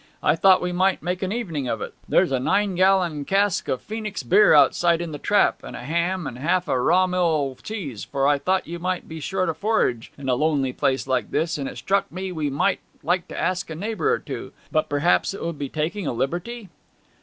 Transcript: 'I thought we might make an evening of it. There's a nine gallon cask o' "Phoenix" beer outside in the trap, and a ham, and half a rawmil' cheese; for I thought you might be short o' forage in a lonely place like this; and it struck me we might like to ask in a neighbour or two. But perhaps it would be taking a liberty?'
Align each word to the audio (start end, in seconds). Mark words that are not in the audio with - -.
'I 0.23 0.35
thought 0.37 0.63
we 0.63 0.71
might 0.71 1.03
make 1.03 1.21
an 1.21 1.31
evening 1.31 1.67
of 1.67 1.79
it. 1.79 1.93
There's 2.09 2.31
a 2.31 2.39
nine 2.39 2.73
gallon 2.73 3.23
cask 3.23 3.69
o' 3.69 3.77
"Phoenix" 3.77 4.23
beer 4.23 4.51
outside 4.51 4.99
in 4.99 5.11
the 5.11 5.19
trap, 5.19 5.61
and 5.63 5.75
a 5.75 5.83
ham, 5.83 6.25
and 6.25 6.39
half 6.39 6.67
a 6.67 6.71
rawmil' 6.75 7.57
cheese; 7.61 8.03
for 8.03 8.27
I 8.27 8.39
thought 8.39 8.65
you 8.65 8.79
might 8.79 9.07
be 9.07 9.19
short 9.19 9.47
o' 9.47 9.53
forage 9.53 10.11
in 10.17 10.27
a 10.27 10.33
lonely 10.33 10.73
place 10.73 11.05
like 11.05 11.29
this; 11.29 11.55
and 11.59 11.69
it 11.69 11.77
struck 11.77 12.11
me 12.11 12.31
we 12.31 12.49
might 12.49 12.79
like 13.03 13.27
to 13.27 13.39
ask 13.39 13.69
in 13.69 13.77
a 13.77 13.81
neighbour 13.85 14.11
or 14.11 14.17
two. 14.17 14.53
But 14.71 14.89
perhaps 14.89 15.35
it 15.35 15.45
would 15.45 15.59
be 15.59 15.69
taking 15.69 16.07
a 16.07 16.13
liberty?' 16.13 16.69